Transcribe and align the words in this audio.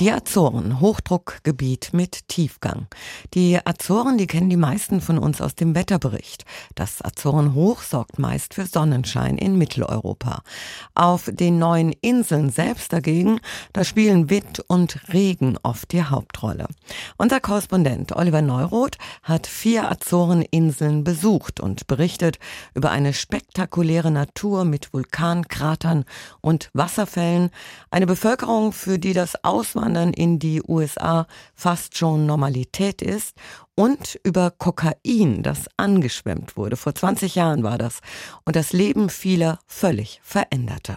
Die 0.00 0.10
Azoren, 0.10 0.80
Hochdruckgebiet 0.80 1.90
mit 1.92 2.26
Tiefgang. 2.26 2.88
Die 3.32 3.60
Azoren, 3.64 4.18
die 4.18 4.26
kennen 4.26 4.50
die 4.50 4.56
meisten 4.56 5.00
von 5.00 5.18
uns 5.18 5.40
aus 5.40 5.54
dem 5.54 5.76
Wetterbericht. 5.76 6.44
Das 6.74 7.00
Azorenhoch 7.00 7.82
sorgt 7.82 8.18
meist 8.18 8.54
für 8.54 8.66
Sonnenschein 8.66 9.38
in 9.38 9.56
Mitteleuropa. 9.56 10.42
Auf 10.96 11.30
den 11.32 11.60
neuen 11.60 11.92
Inseln 12.00 12.50
selbst 12.50 12.92
dagegen, 12.92 13.38
da 13.72 13.84
spielen 13.84 14.30
Wind 14.30 14.64
und 14.66 14.98
Regen 15.12 15.58
oft 15.62 15.92
die 15.92 16.02
Hauptrolle. 16.02 16.66
Unser 17.16 17.38
Korrespondent 17.38 18.16
Oliver 18.16 18.42
Neuroth 18.42 18.98
hat 19.22 19.46
vier 19.46 19.88
Azoreninseln 19.88 21.04
besucht 21.04 21.60
und 21.60 21.86
berichtet 21.86 22.40
über 22.74 22.90
eine 22.90 23.12
spektakuläre 23.12 24.10
Natur 24.10 24.64
mit 24.64 24.92
Vulkankratern 24.92 26.04
und 26.40 26.70
Wasserfällen, 26.72 27.50
eine 27.92 28.06
Bevölkerung, 28.08 28.72
für 28.72 28.98
die 28.98 29.12
das 29.12 29.44
Ausmaß 29.44 29.83
Auswandern 29.84 30.14
in 30.14 30.38
die 30.38 30.62
USA 30.66 31.26
fast 31.54 31.98
schon 31.98 32.24
Normalität 32.24 33.02
ist 33.02 33.36
und 33.74 34.18
über 34.24 34.50
Kokain, 34.50 35.42
das 35.42 35.68
angeschwemmt 35.76 36.56
wurde. 36.56 36.76
Vor 36.76 36.94
20 36.94 37.34
Jahren 37.34 37.62
war 37.62 37.76
das 37.76 38.00
und 38.46 38.56
das 38.56 38.72
Leben 38.72 39.10
vieler 39.10 39.58
völlig 39.66 40.20
veränderte. 40.22 40.96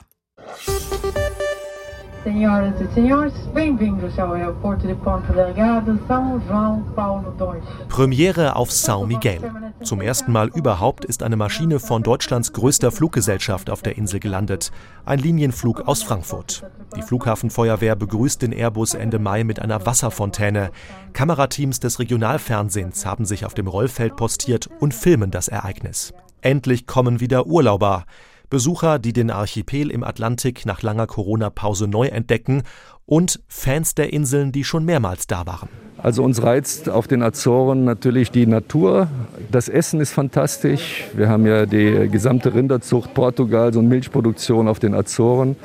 Senhoras 2.24 2.82
e 2.82 2.88
senhores, 2.94 3.34
bem-vindos 3.54 4.18
ao 4.20 4.34
aeroporto 4.34 4.88
de 4.88 4.96
Ponta 4.96 5.34
Delgada, 5.34 5.98
São 6.08 6.42
João 6.48 6.84
Paulo 6.96 7.34
II. 7.40 7.62
Premiere 7.90 8.56
auf 8.56 8.70
São 8.70 9.06
Miguel. 9.06 9.42
Zum 9.84 10.02
ersten 10.02 10.32
Mal 10.32 10.50
überhaupt 10.50 11.06
ist 11.06 11.22
eine 11.22 11.36
Maschine 11.36 11.80
von 11.80 12.02
Deutschlands 12.02 12.52
größter 12.52 12.92
Fluggesellschaft 12.92 13.70
auf 13.70 13.84
der 13.84 13.98
Insel 13.98 14.20
gelandet. 14.20 14.72
Ein 15.06 15.20
Linienflug 15.20 15.88
aus 15.88 16.02
Frankfurt. 16.02 16.64
Die 16.96 17.04
Flughafenfeuerwehr 17.04 17.96
begrüßt 17.96 18.42
den 18.42 18.52
Airbus 18.52 18.96
Ende 18.96 19.20
Mai 19.20 19.44
mit 19.44 19.60
einer 19.60 19.86
Wasserfontäne. 19.86 20.72
Kamerateams 21.14 21.80
des 21.80 22.00
Regionalfernsehens 22.00 23.06
haben 23.06 23.26
sich 23.26 23.46
auf 23.46 23.54
dem 23.54 23.68
Rollfeld 23.68 24.16
postiert 24.16 24.68
und 24.80 24.94
filmen 24.94 25.30
das 25.30 25.48
Ereignis. 25.48 26.14
Endlich 26.42 26.88
kommen 26.88 27.20
wieder 27.20 27.46
Urlauber. 27.46 28.06
Besucher, 28.50 29.00
die 29.00 29.14
den 29.14 29.30
Archipel 29.30 29.92
im 29.92 30.04
Atlantik 30.04 30.66
nach 30.66 30.82
langer 30.82 31.08
Corona-Pause 31.08 31.88
neu 31.88 32.08
entdecken 32.08 32.64
und 33.06 33.40
Fans 33.48 33.96
der 33.96 34.14
Inseln, 34.14 34.52
die 34.52 34.64
schon 34.64 34.86
mehrmals 34.86 35.28
da 35.28 35.46
waren. 35.46 35.70
Also 35.98 36.24
uns 36.24 36.44
reizt 36.44 36.90
auf 36.90 37.08
den 37.08 37.24
Azoren 37.24 37.84
natürlich 37.84 38.30
die 38.30 38.46
Natur. 38.46 39.08
Das 39.52 39.68
Essen 39.68 40.00
ist 40.00 40.12
fantastisch. 40.12 41.06
Wir 41.16 41.28
haben 41.28 41.48
ja 41.48 41.66
die 41.66 42.08
gesamte 42.10 42.54
Rinderzucht 42.54 43.14
Portugals 43.14 43.76
und 43.78 43.88
Milchproduktion 43.88 44.68
auf 44.68 44.80
den 44.80 44.94
Azoren. 44.94 45.56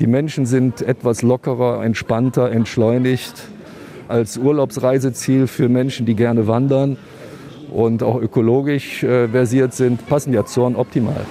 Die 0.00 0.06
Menschen 0.06 0.44
sind 0.44 0.82
etwas 0.82 1.22
lockerer, 1.22 1.84
entspannter, 1.84 2.50
entschleunigt. 2.50 3.34
Als 4.08 4.36
Urlaubsreiseziel 4.36 5.46
für 5.46 5.68
Menschen, 5.68 6.04
die 6.04 6.14
gerne 6.14 6.46
wandern 6.46 6.98
und 7.70 8.02
auch 8.02 8.20
ökologisch 8.20 9.02
äh, 9.02 9.28
versiert 9.28 9.74
sind, 9.74 10.06
passen 10.08 10.32
die 10.32 10.38
Azoren 10.38 10.76
optimal. 10.76 11.24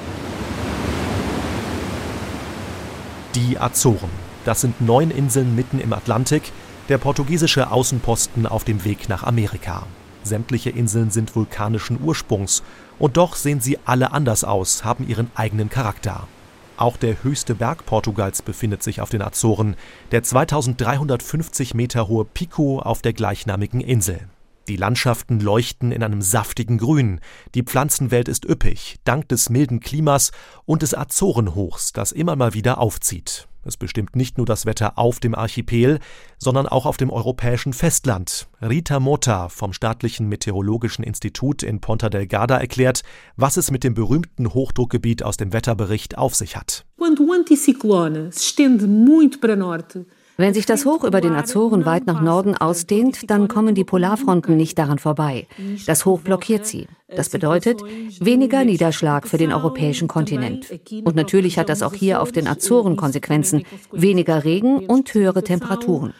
Die 3.35 3.59
Azoren. 3.59 4.09
Das 4.45 4.61
sind 4.61 4.79
neun 4.79 5.11
Inseln 5.11 5.57
mitten 5.57 5.81
im 5.81 5.91
Atlantik, 5.91 6.53
der 6.87 6.97
portugiesische 6.97 7.69
Außenposten 7.69 8.47
auf 8.47 8.63
dem 8.63 8.85
Weg 8.85 9.09
nach 9.09 9.23
Amerika. 9.23 9.85
Sämtliche 10.23 10.69
Inseln 10.69 11.11
sind 11.11 11.35
vulkanischen 11.35 11.99
Ursprungs, 12.01 12.63
und 12.97 13.17
doch 13.17 13.35
sehen 13.35 13.59
sie 13.59 13.77
alle 13.83 14.13
anders 14.13 14.45
aus, 14.45 14.85
haben 14.85 15.05
ihren 15.05 15.31
eigenen 15.35 15.69
Charakter. 15.69 16.29
Auch 16.77 16.95
der 16.95 17.23
höchste 17.23 17.55
Berg 17.55 17.85
Portugals 17.85 18.41
befindet 18.41 18.81
sich 18.83 19.01
auf 19.01 19.09
den 19.09 19.21
Azoren, 19.21 19.75
der 20.11 20.23
2350 20.23 21.73
Meter 21.73 22.07
hohe 22.07 22.23
Pico 22.23 22.79
auf 22.79 23.01
der 23.01 23.11
gleichnamigen 23.11 23.81
Insel. 23.81 24.29
Die 24.67 24.77
Landschaften 24.77 25.39
leuchten 25.39 25.91
in 25.91 26.01
einem 26.01 26.23
saftigen 26.23 26.79
Grün, 26.79 27.19
die 27.53 27.61
Pflanzenwelt 27.61 28.27
ist 28.27 28.45
üppig, 28.45 28.97
dank 29.03 29.29
des 29.29 29.49
milden 29.49 29.79
Klimas 29.79 30.31
und 30.65 30.81
des 30.81 30.95
Azorenhochs, 30.95 31.93
das 31.93 32.11
immer 32.11 32.35
mal 32.35 32.55
wieder 32.55 32.79
aufzieht. 32.79 33.47
Es 33.67 33.77
bestimmt 33.77 34.15
nicht 34.15 34.37
nur 34.37 34.45
das 34.45 34.67
Wetter 34.67 34.97
auf 34.97 35.19
dem 35.19 35.33
Archipel, 35.33 35.99
sondern 36.37 36.67
auch 36.67 36.85
auf 36.85 36.97
dem 36.97 37.09
europäischen 37.09 37.73
Festland. 37.73 38.47
Rita 38.61 38.99
Mota 38.99 39.49
vom 39.49 39.73
Staatlichen 39.73 40.29
Meteorologischen 40.29 41.03
Institut 41.03 41.63
in 41.63 41.81
Ponta 41.81 42.09
Delgada 42.09 42.57
erklärt, 42.57 43.01
was 43.35 43.57
es 43.57 43.71
mit 43.71 43.83
dem 43.83 43.95
berühmten 43.95 44.53
Hochdruckgebiet 44.53 45.23
aus 45.23 45.37
dem 45.37 45.51
Wetterbericht 45.51 46.17
auf 46.17 46.35
sich 46.35 46.55
hat. 46.55 46.85
Quando 46.97 47.23
o 47.23 47.33
anticiclone 47.33 48.31
se 48.31 48.39
estende 48.39 48.87
muito 48.87 49.39
para 49.39 49.55
norte, 49.55 50.05
wenn 50.37 50.53
sich 50.53 50.65
das 50.65 50.85
Hoch 50.85 51.03
über 51.03 51.21
den 51.21 51.33
Azoren 51.33 51.85
weit 51.85 52.05
nach 52.07 52.21
Norden 52.21 52.55
ausdehnt, 52.55 53.29
dann 53.29 53.47
kommen 53.47 53.73
die 53.73 53.83
Polarfronten 53.85 54.57
nicht 54.57 54.77
daran 54.77 54.99
vorbei. 54.99 55.47
Das 55.85 56.05
Hoch 56.05 56.21
blockiert 56.21 56.65
sie. 56.65 56.87
Das 57.07 57.29
bedeutet 57.29 57.81
weniger 58.19 58.65
Niederschlag 58.65 59.27
für 59.27 59.37
den 59.37 59.53
europäischen 59.53 60.07
Kontinent. 60.07 60.67
Und 61.03 61.15
natürlich 61.15 61.57
hat 61.57 61.69
das 61.69 61.81
auch 61.81 61.93
hier 61.93 62.21
auf 62.21 62.31
den 62.31 62.47
Azoren 62.47 62.97
Konsequenzen. 62.97 63.63
Weniger 63.91 64.43
Regen 64.43 64.85
und 64.85 65.13
höhere 65.13 65.43
Temperaturen. 65.43 66.13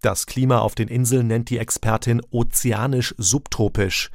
Das 0.00 0.26
Klima 0.26 0.58
auf 0.58 0.74
den 0.74 0.88
Inseln 0.88 1.28
nennt 1.28 1.48
die 1.50 1.58
Expertin 1.58 2.20
ozeanisch 2.32 3.14
subtropisch. 3.18 4.10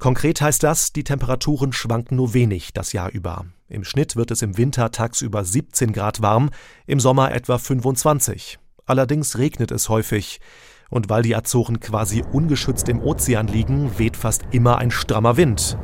Konkret 0.00 0.40
heißt 0.40 0.62
das, 0.62 0.94
die 0.94 1.04
Temperaturen 1.04 1.74
schwanken 1.74 2.16
nur 2.16 2.32
wenig 2.32 2.72
das 2.72 2.94
Jahr 2.94 3.10
über. 3.10 3.44
Im 3.68 3.84
Schnitt 3.84 4.16
wird 4.16 4.30
es 4.30 4.40
im 4.40 4.56
Winter 4.56 4.90
tagsüber 4.90 5.44
17 5.44 5.92
Grad 5.92 6.22
warm, 6.22 6.48
im 6.86 7.00
Sommer 7.00 7.32
etwa 7.32 7.58
25. 7.58 8.58
Allerdings 8.86 9.36
regnet 9.36 9.70
es 9.70 9.90
häufig. 9.90 10.40
Und 10.88 11.10
weil 11.10 11.22
die 11.22 11.36
Azoren 11.36 11.80
quasi 11.80 12.24
ungeschützt 12.32 12.88
im 12.88 13.02
Ozean 13.02 13.46
liegen, 13.46 13.98
weht 13.98 14.16
fast 14.16 14.42
immer 14.52 14.78
ein 14.78 14.90
strammer 14.90 15.36
Wind. 15.36 15.76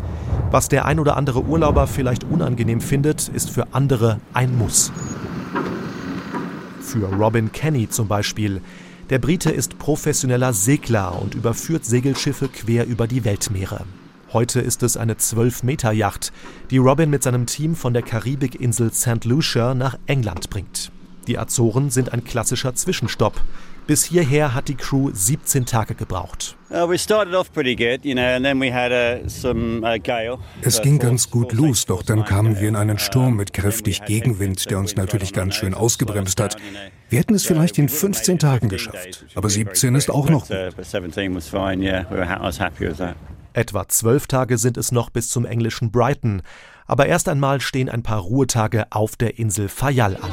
Was 0.50 0.70
der 0.70 0.86
ein 0.86 0.98
oder 0.98 1.18
andere 1.18 1.42
Urlauber 1.42 1.86
vielleicht 1.86 2.24
unangenehm 2.24 2.80
findet, 2.80 3.28
ist 3.28 3.50
für 3.50 3.74
andere 3.74 4.18
ein 4.32 4.56
Muss. 4.56 4.92
Für 6.80 7.14
Robin 7.14 7.52
Kenny 7.52 7.90
zum 7.90 8.08
Beispiel. 8.08 8.62
Der 9.10 9.18
Brite 9.18 9.50
ist 9.50 9.78
professioneller 9.78 10.54
Segler 10.54 11.20
und 11.20 11.34
überführt 11.34 11.84
Segelschiffe 11.84 12.48
quer 12.48 12.86
über 12.86 13.06
die 13.06 13.26
Weltmeere. 13.26 13.84
Heute 14.32 14.60
ist 14.60 14.82
es 14.82 14.96
eine 14.96 15.14
12-Meter-Yacht, 15.14 16.32
die 16.70 16.78
Robin 16.78 17.10
mit 17.10 17.22
seinem 17.22 17.46
Team 17.46 17.76
von 17.76 17.92
der 17.92 18.02
Karibikinsel 18.02 18.92
St. 18.92 19.24
Lucia 19.24 19.72
nach 19.74 19.96
England 20.06 20.50
bringt. 20.50 20.90
Die 21.28 21.38
Azoren 21.38 21.90
sind 21.90 22.12
ein 22.12 22.24
klassischer 22.24 22.74
Zwischenstopp. 22.74 23.40
Bis 23.86 24.04
hierher 24.04 24.52
hat 24.52 24.66
die 24.66 24.74
Crew 24.74 25.10
17 25.12 25.64
Tage 25.64 25.94
gebraucht. 25.94 26.56
Uh, 26.70 26.88
uh, 26.88 26.92
es 26.92 27.06
ging 30.82 30.98
ganz 30.98 31.30
gut 31.30 31.52
los, 31.52 31.86
doch 31.86 32.02
dann 32.02 32.24
kamen 32.24 32.58
wir 32.58 32.68
in 32.68 32.74
einen 32.74 32.98
Sturm 32.98 33.36
mit 33.36 33.52
kräftig 33.52 34.04
Gegenwind, 34.04 34.68
der 34.70 34.80
uns 34.80 34.96
natürlich 34.96 35.32
ganz 35.32 35.54
schön 35.54 35.72
ausgebremst 35.72 36.40
hat. 36.40 36.56
Wir 37.08 37.20
hätten 37.20 37.34
es 37.34 37.46
vielleicht 37.46 37.78
in 37.78 37.88
15 37.88 38.40
Tagen 38.40 38.68
geschafft, 38.68 39.24
aber 39.36 39.48
17 39.48 39.94
ist 39.94 40.10
auch 40.10 40.28
noch 40.28 40.48
gut. 40.48 40.74
Etwa 43.56 43.88
zwölf 43.88 44.26
Tage 44.26 44.58
sind 44.58 44.76
es 44.76 44.92
noch 44.92 45.08
bis 45.08 45.30
zum 45.30 45.46
englischen 45.46 45.90
Brighton, 45.90 46.42
aber 46.84 47.06
erst 47.06 47.26
einmal 47.26 47.62
stehen 47.62 47.88
ein 47.88 48.02
paar 48.02 48.18
Ruhetage 48.18 48.84
auf 48.90 49.16
der 49.16 49.38
Insel 49.38 49.70
Fayal 49.70 50.18
an. 50.18 50.30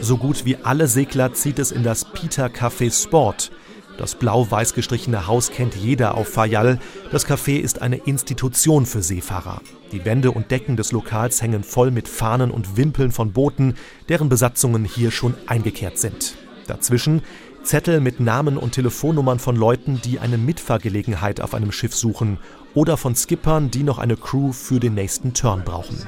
So 0.00 0.16
gut 0.16 0.44
wie 0.44 0.56
alle 0.56 0.88
Segler 0.88 1.32
zieht 1.32 1.60
es 1.60 1.70
in 1.70 1.84
das 1.84 2.04
Peter 2.06 2.46
Café 2.46 2.90
Sport. 2.92 3.52
Das 3.98 4.16
blau-weiß 4.16 4.74
gestrichene 4.74 5.28
Haus 5.28 5.52
kennt 5.52 5.76
jeder 5.76 6.16
auf 6.16 6.26
Fayal. 6.26 6.80
Das 7.12 7.24
Café 7.24 7.60
ist 7.60 7.80
eine 7.80 7.98
Institution 7.98 8.84
für 8.84 9.00
Seefahrer. 9.00 9.60
Die 9.92 10.04
Wände 10.04 10.32
und 10.32 10.50
Decken 10.50 10.76
des 10.76 10.90
Lokals 10.90 11.40
hängen 11.40 11.62
voll 11.62 11.92
mit 11.92 12.08
Fahnen 12.08 12.50
und 12.50 12.76
Wimpeln 12.76 13.12
von 13.12 13.32
Booten, 13.32 13.74
deren 14.08 14.28
Besatzungen 14.28 14.84
hier 14.84 15.12
schon 15.12 15.34
eingekehrt 15.46 15.98
sind. 15.98 16.34
Dazwischen 16.66 17.22
Zettel 17.62 18.00
mit 18.00 18.20
Namen 18.20 18.56
und 18.56 18.72
Telefonnummern 18.72 19.38
von 19.38 19.54
Leuten, 19.54 20.00
die 20.02 20.18
eine 20.18 20.38
Mitfahrgelegenheit 20.38 21.40
auf 21.40 21.54
einem 21.54 21.72
Schiff 21.72 21.94
suchen 21.94 22.38
oder 22.74 22.96
von 22.96 23.14
Skippern, 23.14 23.70
die 23.70 23.82
noch 23.82 23.98
eine 23.98 24.16
Crew 24.16 24.52
für 24.52 24.80
den 24.80 24.94
nächsten 24.94 25.34
Turn 25.34 25.62
brauchen. 25.64 25.98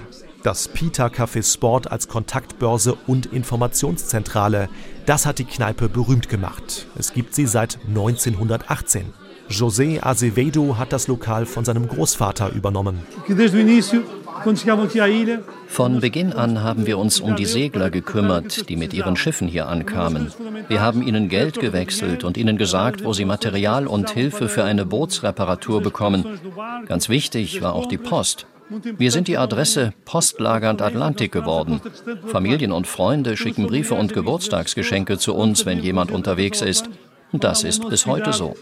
Das 0.43 0.67
Pita 0.67 1.07
Café 1.07 1.43
Sport 1.45 1.93
als 1.93 2.09
Kontaktbörse 2.09 2.97
und 3.07 3.27
Informationszentrale, 3.27 4.69
das 5.07 5.25
hat 5.25 5.39
die 5.39 5.45
Kneipe 5.45 5.89
berühmt 5.89 6.29
gemacht. 6.29 6.89
Es 6.99 7.13
gibt 7.13 7.35
sie 7.35 7.47
seit 7.47 7.79
1918. 7.87 9.13
José 9.49 10.03
Azevedo 10.03 10.79
hat 10.79 10.93
das 10.93 11.07
Lokal 11.09 11.47
von 11.47 11.65
seinem 11.65 11.87
Großvater 11.87 12.51
übernommen. 12.53 13.03
Von 15.67 16.01
Beginn 16.01 16.33
an 16.33 16.63
haben 16.63 16.87
wir 16.87 16.99
uns 16.99 17.21
um 17.21 17.37
die 17.37 17.45
Segler 17.45 17.91
gekümmert, 17.91 18.69
die 18.69 18.77
mit 18.77 18.93
ihren 18.95 19.17
Schiffen 19.17 19.49
hier 19.49 19.69
ankamen. 19.69 20.33
Wir 20.69 20.81
haben 20.81 21.07
ihnen 21.07 21.29
Geld 21.29 21.61
gewechselt 21.61 22.25
und 22.25 22.37
ihnen 22.37 22.57
gesagt, 22.57 23.05
wo 23.05 23.13
sie 23.13 23.25
Material 23.25 23.87
und 23.87 24.11
Hilfe 24.11 24.49
für 24.49 24.65
eine 24.65 24.85
Bootsreparatur 24.85 25.83
bekommen. 25.83 26.41
Ganz 26.87 27.09
wichtig 27.09 27.63
war 27.63 27.75
auch 27.75 27.87
die 27.87 27.99
Post. 27.99 28.47
Wir 28.97 29.11
sind 29.11 29.29
die 29.29 29.37
Adresse 29.39 29.93
Postlagernd 30.05 30.81
Atlantik 30.81 31.33
geworden. 31.33 31.81
Familien 32.27 32.73
und 32.73 32.87
Freunde 32.87 33.37
schicken 33.37 33.67
Briefe 33.67 33.95
und 33.95 34.15
Geburtstagsgeschenke 34.15 35.19
zu 35.19 35.35
uns, 35.35 35.67
wenn 35.67 35.81
jemand 35.81 36.11
unterwegs 36.11 36.63
ist. 36.63 36.89
Das 37.33 37.65
ist 37.65 37.89
bis 37.89 38.07
heute 38.07 38.33
so. 38.33 38.55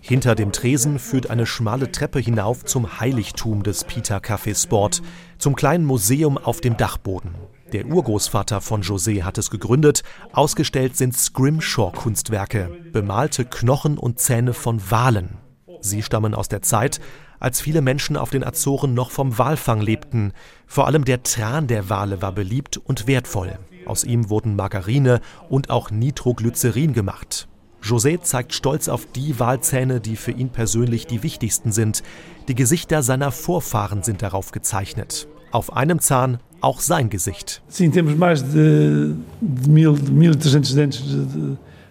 Hinter 0.00 0.34
dem 0.34 0.52
Tresen 0.52 0.98
führt 0.98 1.28
eine 1.28 1.44
schmale 1.44 1.92
Treppe 1.92 2.18
hinauf 2.18 2.64
zum 2.64 3.00
Heiligtum 3.00 3.62
des 3.62 3.84
Peter 3.84 4.18
Café 4.18 4.60
Sport, 4.60 5.02
zum 5.38 5.54
kleinen 5.54 5.84
Museum 5.84 6.38
auf 6.38 6.60
dem 6.60 6.76
Dachboden. 6.76 7.34
Der 7.72 7.84
Urgroßvater 7.84 8.62
von 8.62 8.82
José 8.82 9.22
hat 9.22 9.36
es 9.36 9.50
gegründet. 9.50 10.02
Ausgestellt 10.32 10.96
sind 10.96 11.14
Scrimshaw-Kunstwerke, 11.14 12.70
bemalte 12.92 13.44
Knochen 13.44 13.98
und 13.98 14.18
Zähne 14.18 14.54
von 14.54 14.80
Walen. 14.90 15.36
Sie 15.80 16.02
stammen 16.02 16.34
aus 16.34 16.48
der 16.48 16.62
Zeit, 16.62 17.00
als 17.40 17.60
viele 17.60 17.82
Menschen 17.82 18.16
auf 18.16 18.30
den 18.30 18.44
Azoren 18.44 18.94
noch 18.94 19.10
vom 19.10 19.36
Walfang 19.38 19.80
lebten. 19.80 20.32
Vor 20.66 20.86
allem 20.86 21.04
der 21.04 21.22
Tran 21.22 21.66
der 21.66 21.90
Wale 21.90 22.22
war 22.22 22.32
beliebt 22.32 22.78
und 22.78 23.06
wertvoll. 23.06 23.58
Aus 23.84 24.04
ihm 24.04 24.30
wurden 24.30 24.56
Margarine 24.56 25.20
und 25.48 25.70
auch 25.70 25.90
Nitroglycerin 25.90 26.94
gemacht. 26.94 27.47
José 27.82 28.20
zeigt 28.20 28.54
stolz 28.54 28.88
auf 28.88 29.06
die 29.06 29.38
Walzähne, 29.38 30.00
die 30.00 30.16
für 30.16 30.32
ihn 30.32 30.50
persönlich 30.50 31.06
die 31.06 31.22
wichtigsten 31.22 31.72
sind. 31.72 32.02
Die 32.48 32.54
Gesichter 32.54 33.02
seiner 33.02 33.30
Vorfahren 33.30 34.02
sind 34.02 34.22
darauf 34.22 34.52
gezeichnet. 34.52 35.28
Auf 35.52 35.72
einem 35.72 36.00
Zahn 36.00 36.38
auch 36.60 36.80
sein 36.80 37.08
Gesicht. 37.08 37.62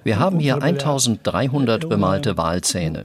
Wir 0.07 0.19
haben 0.19 0.39
hier 0.39 0.63
1300 0.63 1.89
bemalte 1.89 2.37
Walzähne. 2.37 3.03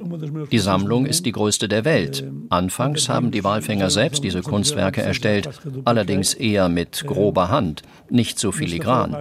Die 0.52 0.60
Sammlung 0.60 1.04
ist 1.04 1.26
die 1.26 1.32
größte 1.32 1.66
der 1.66 1.84
Welt. 1.84 2.24
Anfangs 2.48 3.08
haben 3.08 3.32
die 3.32 3.42
Walfänger 3.42 3.90
selbst 3.90 4.22
diese 4.22 4.40
Kunstwerke 4.40 5.02
erstellt, 5.02 5.50
allerdings 5.84 6.32
eher 6.32 6.68
mit 6.68 7.04
grober 7.04 7.48
Hand, 7.48 7.82
nicht 8.08 8.38
so 8.38 8.52
filigran. 8.52 9.16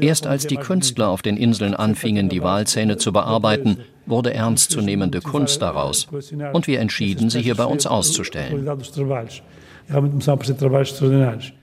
Erst 0.00 0.28
als 0.28 0.46
die 0.46 0.58
Künstler 0.58 1.08
auf 1.08 1.22
den 1.22 1.36
Inseln 1.36 1.74
anfingen, 1.74 2.28
die 2.28 2.44
Walzähne 2.44 2.98
zu 2.98 3.12
bearbeiten, 3.12 3.78
wurde 4.06 4.32
ernstzunehmende 4.32 5.20
Kunst 5.20 5.60
daraus. 5.60 6.06
Und 6.52 6.68
wir 6.68 6.78
entschieden, 6.78 7.30
sie 7.30 7.42
hier 7.42 7.56
bei 7.56 7.64
uns 7.64 7.88
auszustellen. 7.88 8.64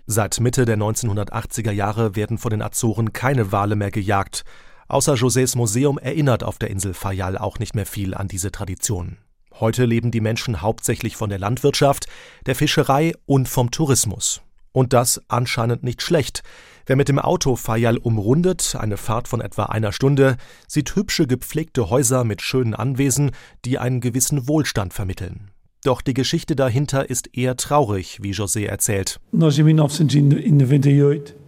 Seit 0.06 0.40
Mitte 0.42 0.66
der 0.66 0.78
1980er 0.78 1.72
Jahre 1.72 2.18
werden 2.18 2.38
vor 2.40 2.52
den 2.52 2.62
Azoren 2.62 3.14
keine 3.14 3.54
Wale 3.54 3.78
mehr 3.78 3.92
gejagt. 3.92 4.44
Außer 4.88 5.16
Josés 5.16 5.58
Museum 5.58 5.98
erinnert 5.98 6.44
auf 6.44 6.60
der 6.60 6.70
Insel 6.70 6.94
Fayal 6.94 7.38
auch 7.38 7.58
nicht 7.58 7.74
mehr 7.74 7.88
viel 7.88 8.14
an 8.14 8.28
diese 8.28 8.52
Tradition. 8.52 9.18
Heute 9.60 9.86
leben 9.86 10.12
die 10.12 10.22
Menschen 10.22 10.62
hauptsächlich 10.62 11.16
von 11.16 11.30
der 11.30 11.40
Landwirtschaft, 11.40 12.06
der 12.46 12.56
Fischerei 12.56 13.14
und 13.26 13.50
vom 13.50 13.72
Tourismus. 13.72 14.42
Und 14.72 14.94
das 14.94 15.22
anscheinend 15.28 15.84
nicht 15.84 16.02
schlecht. 16.02 16.44
Wer 16.86 16.98
mit 16.98 17.08
dem 17.08 17.18
Auto 17.18 17.56
Fayal 17.56 17.98
umrundet, 17.98 18.76
eine 18.78 18.98
Fahrt 18.98 19.28
von 19.28 19.42
etwa 19.42 19.64
einer 19.64 19.92
Stunde, 19.92 20.38
sieht 20.68 20.96
hübsche 20.96 21.26
gepflegte 21.26 21.90
Häuser 21.90 22.26
mit 22.26 22.44
schönen 22.44 22.76
Anwesen, 22.76 23.32
die 23.64 23.80
einen 23.80 24.02
gewissen 24.02 24.48
Wohlstand 24.48 24.94
vermitteln. 24.94 25.50
Doch 25.84 26.02
die 26.02 26.14
Geschichte 26.14 26.56
dahinter 26.56 27.10
ist 27.10 27.36
eher 27.36 27.58
traurig, 27.58 28.20
wie 28.22 28.34
José 28.34 28.66
erzählt. 28.66 29.20
1998 29.34 31.45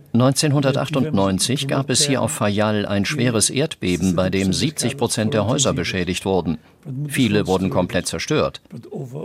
gab 1.68 1.90
es 1.90 2.06
hier 2.06 2.22
auf 2.22 2.32
Fayal 2.32 2.86
ein 2.86 3.06
schweres 3.06 3.50
Erdbeben, 3.50 4.16
bei 4.16 4.30
dem 4.30 4.54
70 4.54 4.98
Prozent 4.98 5.34
der 5.34 5.48
Häuser 5.48 5.74
beschädigt 5.74 6.26
wurden. 6.26 6.58
Viele 7.08 7.48
wurden 7.48 7.70
komplett 7.70 8.08
zerstört. 8.08 8.62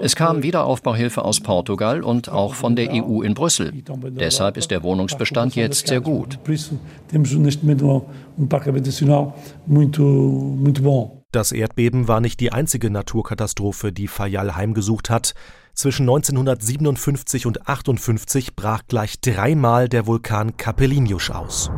Es 0.03 0.17
kam 0.17 0.43
Wiederaufbauhilfe 0.43 1.25
aus 1.25 1.41
Portugal 1.41 2.03
und 2.03 2.29
auch 2.29 2.55
von 2.55 2.75
der 2.77 2.93
EU 2.93 3.23
in 3.23 3.35
Brüssel. 3.35 3.73
Deshalb 4.11 4.57
ist 4.57 4.71
der 4.71 4.83
Wohnungsbestand 4.83 5.55
jetzt 5.55 5.87
sehr 5.87 6.01
gut. 6.01 6.39
Das 11.33 11.51
Erdbeben 11.51 12.09
war 12.09 12.21
nicht 12.21 12.41
die 12.41 12.53
einzige 12.53 12.91
Naturkatastrophe, 12.91 13.91
die 13.91 14.07
Fayal 14.07 14.55
heimgesucht 14.55 15.09
hat. 15.09 15.33
Zwischen 15.73 16.03
1957 16.03 17.47
und 17.47 17.67
58 17.67 18.55
brach 18.55 18.83
gleich 18.87 19.19
dreimal 19.19 19.89
der 19.89 20.07
Vulkan 20.07 20.59
Capeliños 20.59 21.31
aus. 21.33 21.71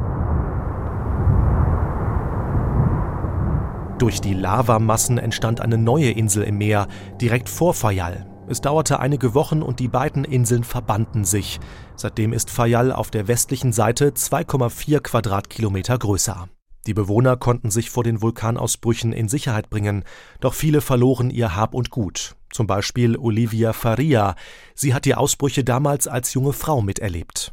Durch 3.98 4.20
die 4.20 4.34
Lavamassen 4.34 5.18
entstand 5.18 5.60
eine 5.60 5.78
neue 5.78 6.10
Insel 6.10 6.42
im 6.42 6.58
Meer, 6.58 6.88
direkt 7.20 7.48
vor 7.48 7.74
Fayal. 7.74 8.26
Es 8.48 8.60
dauerte 8.60 8.98
einige 8.98 9.34
Wochen 9.34 9.62
und 9.62 9.78
die 9.78 9.86
beiden 9.86 10.24
Inseln 10.24 10.64
verbanden 10.64 11.24
sich. 11.24 11.60
Seitdem 11.94 12.32
ist 12.32 12.50
Fayal 12.50 12.90
auf 12.90 13.12
der 13.12 13.28
westlichen 13.28 13.72
Seite 13.72 14.10
2,4 14.10 14.98
Quadratkilometer 14.98 15.96
größer. 15.96 16.48
Die 16.86 16.94
Bewohner 16.94 17.36
konnten 17.36 17.70
sich 17.70 17.90
vor 17.90 18.04
den 18.04 18.20
Vulkanausbrüchen 18.20 19.12
in 19.12 19.28
Sicherheit 19.28 19.70
bringen, 19.70 20.04
doch 20.40 20.54
viele 20.54 20.80
verloren 20.80 21.30
ihr 21.30 21.56
Hab 21.56 21.74
und 21.74 21.90
Gut. 21.90 22.34
Zum 22.52 22.66
Beispiel 22.66 23.16
Olivia 23.16 23.72
Faria. 23.72 24.36
Sie 24.74 24.94
hat 24.94 25.06
die 25.06 25.14
Ausbrüche 25.14 25.64
damals 25.64 26.06
als 26.06 26.34
junge 26.34 26.52
Frau 26.52 26.82
miterlebt. 26.82 27.52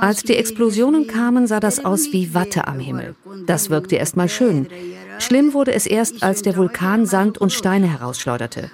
Als 0.00 0.22
die 0.22 0.36
Explosionen 0.36 1.06
kamen, 1.06 1.46
sah 1.46 1.60
das 1.60 1.82
aus 1.84 2.12
wie 2.12 2.34
Watte 2.34 2.66
am 2.68 2.78
Himmel. 2.78 3.14
Das 3.46 3.70
wirkte 3.70 3.96
erst 3.96 4.16
mal 4.16 4.28
schön. 4.28 4.68
Schlimm 5.18 5.54
wurde 5.54 5.72
es 5.72 5.86
erst, 5.86 6.22
als 6.22 6.42
der 6.42 6.56
Vulkan 6.56 7.06
Sand 7.06 7.38
und 7.38 7.52
Steine 7.52 7.86
herausschleuderte. 7.90 8.70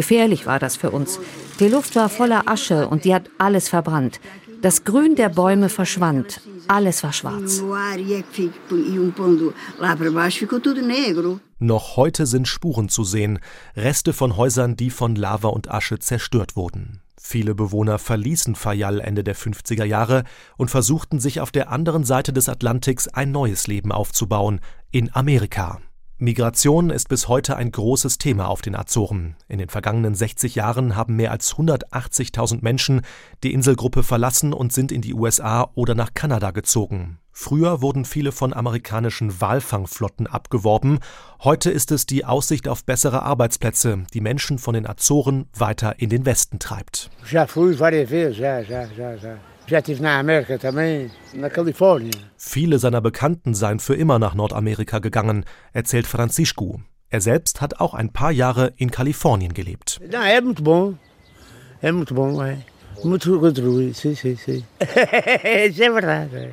Gefährlich 0.00 0.46
war 0.46 0.58
das 0.58 0.78
für 0.78 0.92
uns. 0.92 1.20
Die 1.58 1.68
Luft 1.68 1.94
war 1.94 2.08
voller 2.08 2.48
Asche 2.48 2.88
und 2.88 3.04
die 3.04 3.14
hat 3.14 3.28
alles 3.36 3.68
verbrannt. 3.68 4.18
Das 4.62 4.84
Grün 4.84 5.14
der 5.14 5.28
Bäume 5.28 5.68
verschwand. 5.68 6.40
Alles 6.68 7.02
war 7.02 7.12
schwarz. 7.12 7.62
Noch 11.58 11.96
heute 11.98 12.24
sind 12.24 12.48
Spuren 12.48 12.88
zu 12.88 13.04
sehen, 13.04 13.40
Reste 13.76 14.14
von 14.14 14.38
Häusern, 14.38 14.74
die 14.74 14.88
von 14.88 15.16
Lava 15.16 15.48
und 15.48 15.70
Asche 15.70 15.98
zerstört 15.98 16.56
wurden. 16.56 17.02
Viele 17.20 17.54
Bewohner 17.54 17.98
verließen 17.98 18.54
Fayal 18.54 19.00
Ende 19.00 19.22
der 19.22 19.36
50er 19.36 19.84
Jahre 19.84 20.24
und 20.56 20.70
versuchten 20.70 21.20
sich 21.20 21.42
auf 21.42 21.50
der 21.50 21.70
anderen 21.70 22.04
Seite 22.04 22.32
des 22.32 22.48
Atlantiks 22.48 23.06
ein 23.06 23.32
neues 23.32 23.66
Leben 23.66 23.92
aufzubauen, 23.92 24.62
in 24.92 25.14
Amerika. 25.14 25.78
Migration 26.22 26.90
ist 26.90 27.08
bis 27.08 27.28
heute 27.28 27.56
ein 27.56 27.72
großes 27.72 28.18
Thema 28.18 28.48
auf 28.48 28.60
den 28.60 28.76
Azoren. 28.76 29.36
In 29.48 29.58
den 29.58 29.70
vergangenen 29.70 30.14
60 30.14 30.54
Jahren 30.54 30.94
haben 30.94 31.16
mehr 31.16 31.30
als 31.30 31.54
180.000 31.54 32.58
Menschen 32.60 33.00
die 33.42 33.54
Inselgruppe 33.54 34.02
verlassen 34.02 34.52
und 34.52 34.70
sind 34.70 34.92
in 34.92 35.00
die 35.00 35.14
USA 35.14 35.70
oder 35.74 35.94
nach 35.94 36.12
Kanada 36.12 36.50
gezogen. 36.50 37.18
Früher 37.32 37.80
wurden 37.80 38.04
viele 38.04 38.32
von 38.32 38.52
amerikanischen 38.52 39.40
Walfangflotten 39.40 40.26
abgeworben. 40.26 40.98
Heute 41.42 41.70
ist 41.70 41.90
es 41.90 42.04
die 42.04 42.26
Aussicht 42.26 42.68
auf 42.68 42.84
bessere 42.84 43.22
Arbeitsplätze, 43.22 44.04
die 44.12 44.20
Menschen 44.20 44.58
von 44.58 44.74
den 44.74 44.86
Azoren 44.86 45.46
weiter 45.56 46.00
in 46.00 46.10
den 46.10 46.26
Westen 46.26 46.58
treibt. 46.58 47.08
Ja, 47.30 47.46
früh 47.46 47.78
war 47.78 47.92
der 47.92 48.04
ja, 48.04 48.60
ja, 48.60 48.84
ja, 48.94 49.14
ja. 49.14 49.38
Viele 52.36 52.78
seiner 52.78 53.00
Bekannten 53.00 53.54
seien 53.54 53.78
für 53.80 53.94
immer 53.94 54.18
nach 54.18 54.34
Nordamerika 54.34 54.98
gegangen, 54.98 55.44
erzählt 55.72 56.06
Francisco. 56.06 56.80
Er 57.08 57.20
selbst 57.20 57.60
hat 57.60 57.80
auch 57.80 57.94
ein 57.94 58.12
paar 58.12 58.30
Jahre 58.30 58.72
in 58.76 58.90
Kalifornien 58.90 59.54
gelebt. 59.54 60.00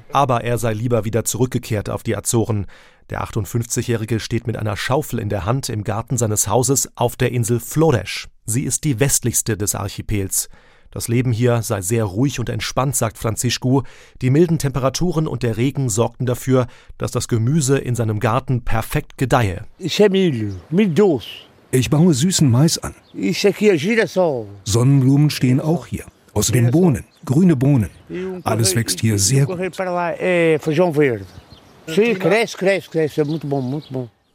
Aber 0.12 0.43
er 0.43 0.57
sei 0.57 0.74
lieber 0.74 1.03
wieder 1.03 1.25
zurückgekehrt 1.25 1.89
auf 1.89 2.03
die 2.03 2.15
Azoren. 2.15 2.67
Der 3.09 3.24
58-Jährige 3.24 4.19
steht 4.19 4.47
mit 4.47 4.57
einer 4.57 4.77
Schaufel 4.77 5.19
in 5.19 5.29
der 5.29 5.45
Hand 5.45 5.69
im 5.69 5.83
Garten 5.83 6.17
seines 6.17 6.47
Hauses 6.47 6.89
auf 6.95 7.15
der 7.15 7.31
Insel 7.31 7.59
Flores. 7.59 8.27
Sie 8.45 8.63
ist 8.63 8.83
die 8.83 9.00
westlichste 9.00 9.57
des 9.57 9.75
Archipels. 9.75 10.50
Das 10.98 11.10
Leben 11.10 11.32
hier 11.32 11.62
sei 11.62 11.84
sehr 11.84 12.06
ruhig 12.06 12.39
und 12.39 12.50
entspannt, 12.50 12.96
sagt 12.96 13.20
Francisco. 13.20 13.84
Die 14.24 14.32
milden 14.32 14.58
Temperaturen 14.58 15.27
und 15.27 15.44
der 15.44 15.56
Regen 15.56 15.89
sorgten 15.89 16.25
dafür, 16.25 16.66
dass 16.98 17.12
das 17.12 17.27
Gemüse 17.27 17.77
in 17.77 17.94
seinem 17.94 18.20
Garten 18.20 18.63
perfekt 18.63 19.16
gedeihe. 19.16 19.66
Ich 21.70 21.92
baue 21.92 22.16
süßen 22.16 22.50
Mais 22.50 22.80
an. 22.80 22.96
Sonnenblumen 24.63 25.30
stehen 25.30 25.62
auch 25.62 25.86
hier. 25.86 26.06
Außerdem 26.34 26.72
Bohnen, 26.72 27.04
grüne 27.25 27.56
Bohnen. 27.56 27.92
Alles 28.44 28.75
wächst 28.75 29.00
hier 29.00 29.20
sehr 29.20 29.46
gut. 29.46 29.60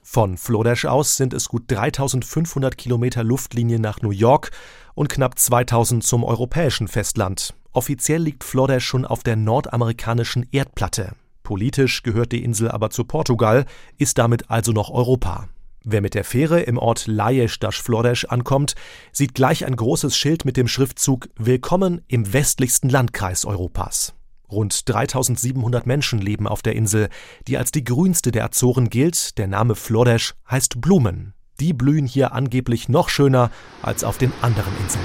Von 0.04 0.36
Flodesch 0.36 0.84
aus 0.84 1.16
sind 1.16 1.32
es 1.32 1.48
gut 1.48 1.64
3500 1.68 2.76
Kilometer 2.76 3.22
Luftlinie 3.22 3.78
nach 3.78 4.02
New 4.02 4.10
York 4.10 4.50
und 4.94 5.08
knapp 5.08 5.38
2000 5.38 6.04
zum 6.04 6.24
europäischen 6.24 6.88
Festland. 6.88 7.54
Offiziell 7.72 8.20
liegt 8.20 8.44
Flodesch 8.44 8.84
schon 8.84 9.06
auf 9.06 9.22
der 9.22 9.36
nordamerikanischen 9.36 10.46
Erdplatte. 10.50 11.12
Politisch 11.44 12.02
gehört 12.02 12.32
die 12.32 12.44
Insel 12.44 12.70
aber 12.70 12.90
zu 12.90 13.04
Portugal, 13.04 13.64
ist 13.96 14.18
damit 14.18 14.50
also 14.50 14.72
noch 14.72 14.90
Europa. 14.90 15.48
Wer 15.84 16.00
mit 16.00 16.14
der 16.14 16.24
Fähre 16.24 16.60
im 16.60 16.78
Ort 16.78 17.06
Laies 17.06 17.58
das 17.58 17.76
Flores 17.76 18.24
ankommt, 18.24 18.74
sieht 19.12 19.34
gleich 19.34 19.64
ein 19.64 19.76
großes 19.76 20.16
Schild 20.16 20.44
mit 20.44 20.56
dem 20.56 20.68
Schriftzug 20.68 21.28
Willkommen 21.36 22.02
im 22.08 22.32
westlichsten 22.32 22.88
Landkreis 22.88 23.44
Europas. 23.44 24.14
Rund 24.52 24.88
3700 24.88 25.86
Menschen 25.86 26.20
leben 26.20 26.46
auf 26.46 26.62
der 26.62 26.76
Insel, 26.76 27.08
die 27.48 27.58
als 27.58 27.72
die 27.72 27.84
grünste 27.84 28.30
der 28.30 28.44
Azoren 28.44 28.90
gilt. 28.90 29.38
Der 29.38 29.48
Name 29.48 29.74
Flores 29.74 30.34
heißt 30.48 30.80
Blumen. 30.80 31.34
Die 31.58 31.72
blühen 31.72 32.06
hier 32.06 32.32
angeblich 32.32 32.88
noch 32.88 33.08
schöner 33.08 33.50
als 33.82 34.04
auf 34.04 34.18
den 34.18 34.32
anderen 34.42 34.72
Inseln. 34.82 35.04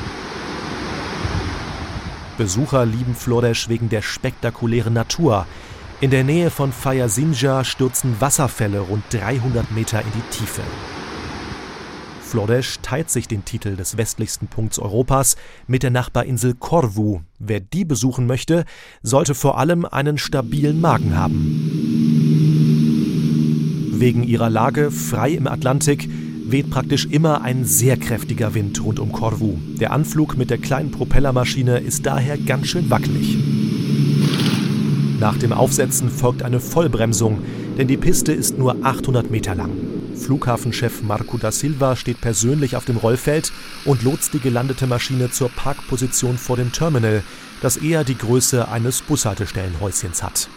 Besucher 2.37 2.85
lieben 2.85 3.15
Flores 3.15 3.67
wegen 3.67 3.89
der 3.89 4.03
spektakulären 4.03 4.93
Natur, 4.93 5.47
in 5.99 6.11
der 6.11 6.23
Nähe 6.23 6.51
von 6.51 6.71
Fayasinja 6.71 7.63
stürzen 7.63 8.21
Wasserfälle 8.21 8.81
rund 8.81 9.03
300 9.09 9.71
Meter 9.71 10.01
in 10.01 10.11
die 10.13 10.37
Tiefe. 10.37 10.61
Flodesch 12.27 12.79
teilt 12.81 13.09
sich 13.09 13.29
den 13.29 13.45
Titel 13.45 13.77
des 13.77 13.95
westlichsten 13.95 14.47
Punkts 14.47 14.79
Europas 14.79 15.37
mit 15.65 15.81
der 15.81 15.91
Nachbarinsel 15.91 16.55
Korvu. 16.55 17.21
Wer 17.39 17.61
die 17.61 17.85
besuchen 17.85 18.27
möchte, 18.27 18.65
sollte 19.01 19.33
vor 19.33 19.57
allem 19.57 19.85
einen 19.85 20.17
stabilen 20.17 20.81
Magen 20.81 21.15
haben. 21.15 21.63
Wegen 23.93 24.23
ihrer 24.23 24.49
Lage 24.49 24.91
frei 24.91 25.31
im 25.31 25.47
Atlantik 25.47 26.09
weht 26.45 26.69
praktisch 26.69 27.05
immer 27.05 27.43
ein 27.43 27.63
sehr 27.63 27.95
kräftiger 27.95 28.53
Wind 28.53 28.83
rund 28.83 28.99
um 28.99 29.13
Korvu. 29.13 29.57
Der 29.79 29.93
Anflug 29.93 30.37
mit 30.37 30.49
der 30.49 30.57
kleinen 30.57 30.91
Propellermaschine 30.91 31.79
ist 31.79 32.05
daher 32.05 32.37
ganz 32.37 32.67
schön 32.67 32.89
wackelig. 32.89 33.37
Nach 35.19 35.37
dem 35.37 35.53
Aufsetzen 35.53 36.09
folgt 36.09 36.43
eine 36.43 36.59
Vollbremsung, 36.59 37.39
denn 37.77 37.87
die 37.87 37.97
Piste 37.97 38.33
ist 38.33 38.57
nur 38.57 38.75
800 38.83 39.31
Meter 39.31 39.55
lang. 39.55 39.96
Flughafenchef 40.17 41.03
Marco 41.03 41.37
da 41.37 41.51
Silva 41.51 41.95
steht 41.95 42.19
persönlich 42.19 42.75
auf 42.75 42.85
dem 42.85 42.97
Rollfeld 42.97 43.51
und 43.85 44.03
lotst 44.03 44.33
die 44.33 44.39
gelandete 44.39 44.87
Maschine 44.87 45.31
zur 45.31 45.49
Parkposition 45.49 46.37
vor 46.37 46.57
dem 46.57 46.71
Terminal, 46.71 47.23
das 47.61 47.77
eher 47.77 48.03
die 48.03 48.17
Größe 48.17 48.67
eines 48.67 49.01
Bushaltestellenhäuschens 49.01 50.23
hat. 50.23 50.49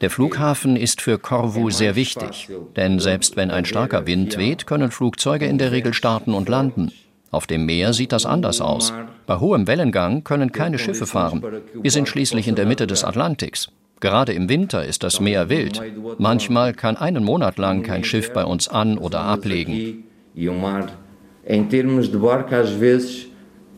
Der 0.00 0.10
Flughafen 0.10 0.76
ist 0.76 1.02
für 1.02 1.18
Corvu 1.18 1.70
sehr 1.70 1.96
wichtig, 1.96 2.48
denn 2.76 3.00
selbst 3.00 3.36
wenn 3.36 3.50
ein 3.50 3.64
starker 3.64 4.06
Wind 4.06 4.36
weht, 4.38 4.66
können 4.66 4.90
Flugzeuge 4.90 5.46
in 5.46 5.58
der 5.58 5.72
Regel 5.72 5.94
starten 5.94 6.34
und 6.34 6.48
landen. 6.48 6.92
Auf 7.30 7.46
dem 7.46 7.66
Meer 7.66 7.92
sieht 7.92 8.12
das 8.12 8.24
anders 8.24 8.60
aus. 8.60 8.92
Bei 9.26 9.38
hohem 9.38 9.66
Wellengang 9.66 10.24
können 10.24 10.52
keine 10.52 10.78
Schiffe 10.78 11.06
fahren. 11.06 11.42
Wir 11.74 11.90
sind 11.90 12.08
schließlich 12.08 12.48
in 12.48 12.54
der 12.54 12.66
Mitte 12.66 12.86
des 12.86 13.04
Atlantiks. 13.04 13.70
Gerade 14.00 14.32
im 14.32 14.48
Winter 14.48 14.84
ist 14.84 15.02
das 15.02 15.20
Meer 15.20 15.48
wild. 15.48 15.80
Manchmal 16.18 16.72
kann 16.72 16.96
einen 16.96 17.24
Monat 17.24 17.58
lang 17.58 17.82
kein 17.82 18.04
Schiff 18.04 18.32
bei 18.32 18.44
uns 18.44 18.68
an- 18.68 18.98
oder 18.98 19.20
ablegen. 19.20 20.04
Em 21.44 21.66
termos 21.66 22.10
de 22.10 22.18
barco, 22.18 22.54
às 22.54 22.68
vezes 22.68 23.26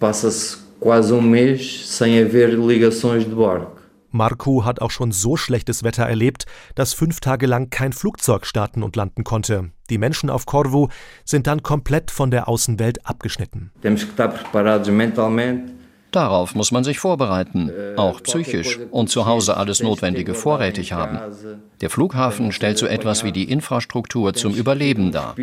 passa-se 0.01 0.59
quase 0.81 1.15
um 1.15 1.23
mês 1.23 1.89
sem 1.89 2.19
haver 2.19 2.49
ligações 2.59 3.25
de 3.25 3.35
barco. 3.35 3.81
Marco 4.11 4.65
hat 4.65 4.83
auch 4.83 4.91
schon 4.91 5.13
so 5.13 5.37
schlechtes 5.37 5.85
Wetter 5.85 6.05
erlebt, 6.05 6.47
dass 6.75 6.95
fünf 6.95 7.21
Tage 7.21 7.47
lang 7.47 7.71
kein 7.71 7.93
Flugzeug 7.93 8.45
starten 8.45 8.83
und 8.83 8.97
landen 8.97 9.23
konnte. 9.23 9.71
Die 9.89 9.99
Menschen 9.99 10.31
auf 10.31 10.47
Corvu 10.47 10.89
sind 11.25 11.47
dann 11.47 11.63
komplett 11.63 12.11
von 12.11 12.33
der 12.33 12.49
Außenwelt 12.49 13.07
abgeschnitten. 13.07 13.71
Darauf 16.11 16.55
muss 16.55 16.73
man 16.73 16.83
sich 16.85 16.99
vorbereiten, 16.99 17.71
auch 17.97 18.23
psychisch 18.23 18.79
und 18.91 19.11
zu 19.11 19.27
Hause 19.27 19.57
alles 19.57 19.83
Notwendige 19.83 20.35
vorrätig 20.35 20.93
haben. 20.93 21.19
Der 21.81 21.91
Flughafen 21.91 22.53
stellt 22.53 22.79
so 22.79 22.87
etwas 22.87 23.25
wie 23.25 23.33
die 23.33 23.51
Infrastruktur 23.51 24.35
zum 24.35 24.55
Überleben 24.55 25.13
dar. 25.13 25.37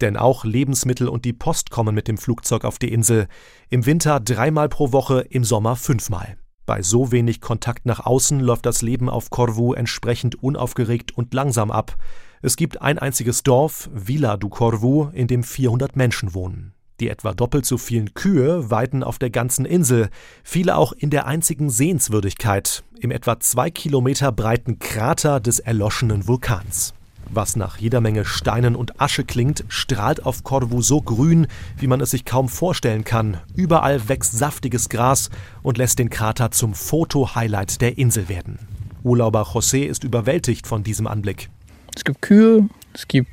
Denn 0.00 0.16
auch 0.16 0.44
Lebensmittel 0.44 1.08
und 1.08 1.24
die 1.24 1.32
Post 1.32 1.70
kommen 1.70 1.94
mit 1.94 2.06
dem 2.06 2.18
Flugzeug 2.18 2.64
auf 2.64 2.78
die 2.78 2.92
Insel. 2.92 3.26
Im 3.70 3.86
Winter 3.86 4.20
dreimal 4.20 4.68
pro 4.68 4.92
Woche, 4.92 5.20
im 5.30 5.42
Sommer 5.42 5.76
fünfmal. 5.76 6.36
Bei 6.66 6.82
so 6.82 7.12
wenig 7.12 7.40
Kontakt 7.40 7.86
nach 7.86 8.04
außen 8.04 8.40
läuft 8.40 8.66
das 8.66 8.82
Leben 8.82 9.08
auf 9.08 9.30
Corvu 9.30 9.72
entsprechend 9.72 10.42
unaufgeregt 10.42 11.16
und 11.16 11.32
langsam 11.32 11.70
ab. 11.70 11.96
Es 12.42 12.56
gibt 12.56 12.82
ein 12.82 12.98
einziges 12.98 13.42
Dorf, 13.42 13.88
Villa 13.92 14.36
du 14.36 14.48
Corvu, 14.48 15.08
in 15.12 15.28
dem 15.28 15.42
400 15.42 15.96
Menschen 15.96 16.34
wohnen. 16.34 16.75
Die 17.00 17.10
etwa 17.10 17.34
doppelt 17.34 17.66
so 17.66 17.76
vielen 17.76 18.14
Kühe 18.14 18.70
weiden 18.70 19.02
auf 19.02 19.18
der 19.18 19.28
ganzen 19.28 19.66
Insel, 19.66 20.08
viele 20.42 20.76
auch 20.76 20.92
in 20.92 21.10
der 21.10 21.26
einzigen 21.26 21.68
Sehenswürdigkeit, 21.68 22.84
im 23.00 23.10
etwa 23.10 23.38
zwei 23.38 23.70
Kilometer 23.70 24.32
breiten 24.32 24.78
Krater 24.78 25.40
des 25.40 25.58
erloschenen 25.58 26.26
Vulkans. 26.26 26.94
Was 27.28 27.56
nach 27.56 27.76
jeder 27.76 28.00
Menge 28.00 28.24
Steinen 28.24 28.76
und 28.76 29.00
Asche 29.00 29.24
klingt, 29.24 29.64
strahlt 29.68 30.24
auf 30.24 30.44
Corvu 30.44 30.80
so 30.80 31.02
grün, 31.02 31.48
wie 31.76 31.88
man 31.88 32.00
es 32.00 32.12
sich 32.12 32.24
kaum 32.24 32.48
vorstellen 32.48 33.04
kann. 33.04 33.38
Überall 33.54 34.08
wächst 34.08 34.38
saftiges 34.38 34.88
Gras 34.88 35.28
und 35.62 35.76
lässt 35.76 35.98
den 35.98 36.08
Krater 36.08 36.52
zum 36.52 36.72
Foto-Highlight 36.72 37.80
der 37.80 37.98
Insel 37.98 38.28
werden. 38.28 38.58
Urlauber 39.02 39.42
José 39.42 39.84
ist 39.84 40.04
überwältigt 40.04 40.66
von 40.66 40.82
diesem 40.82 41.06
Anblick. 41.06 41.50
Es 41.94 42.04
gibt 42.04 42.22
Kühe, 42.22 42.68
es 42.94 43.06
gibt 43.08 43.28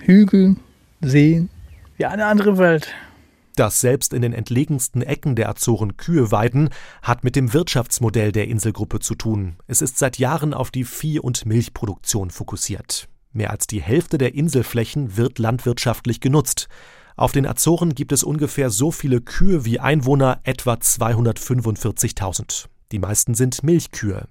Hügel, 0.00 0.56
Seen, 1.00 1.48
wie 2.02 2.06
eine 2.06 2.26
andere 2.26 2.58
Welt. 2.58 2.92
Dass 3.54 3.80
selbst 3.80 4.12
in 4.12 4.22
den 4.22 4.32
entlegensten 4.32 5.02
Ecken 5.02 5.36
der 5.36 5.48
Azoren 5.48 5.96
Kühe 5.96 6.32
weiden, 6.32 6.70
hat 7.00 7.22
mit 7.22 7.36
dem 7.36 7.52
Wirtschaftsmodell 7.52 8.32
der 8.32 8.48
Inselgruppe 8.48 8.98
zu 8.98 9.14
tun. 9.14 9.54
Es 9.68 9.80
ist 9.80 9.98
seit 9.98 10.18
Jahren 10.18 10.52
auf 10.52 10.72
die 10.72 10.82
Vieh- 10.82 11.20
und 11.20 11.46
Milchproduktion 11.46 12.30
fokussiert. 12.30 13.08
Mehr 13.32 13.50
als 13.50 13.68
die 13.68 13.80
Hälfte 13.80 14.18
der 14.18 14.34
Inselflächen 14.34 15.16
wird 15.16 15.38
landwirtschaftlich 15.38 16.20
genutzt. 16.20 16.66
Auf 17.14 17.30
den 17.30 17.46
Azoren 17.46 17.94
gibt 17.94 18.10
es 18.10 18.24
ungefähr 18.24 18.70
so 18.70 18.90
viele 18.90 19.20
Kühe 19.20 19.64
wie 19.64 19.78
Einwohner, 19.78 20.40
etwa 20.42 20.72
245.000. 20.74 22.64
Die 22.90 22.98
meisten 22.98 23.34
sind 23.34 23.62
Milchkühe. 23.62 24.26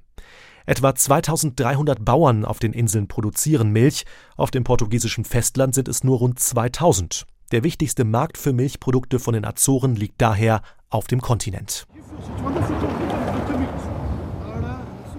Etwa 0.65 0.93
2300 0.93 2.03
Bauern 2.03 2.43
auf 2.43 2.59
den 2.59 2.73
Inseln 2.73 3.07
produzieren 3.07 3.69
Milch, 3.71 4.03
auf 4.35 4.51
dem 4.51 4.65
portugiesischen 4.65 5.23
Festland 5.23 5.73
sind 5.73 5.87
es 5.87 6.03
nur 6.03 6.17
rund 6.17 6.37
2000. 6.37 7.25
Der 7.51 7.63
wichtigste 7.63 8.05
Markt 8.05 8.37
für 8.37 8.53
Milchprodukte 8.53 9.19
von 9.19 9.33
den 9.33 9.43
Azoren 9.43 9.95
liegt 9.97 10.21
daher 10.21 10.61
auf 10.89 11.07
dem 11.07 11.21
Kontinent. 11.21 11.85